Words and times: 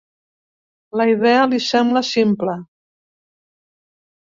La 1.01 1.05
idea 1.11 1.43
li 1.51 1.61
sembla 1.67 2.03
simple. 2.09 2.57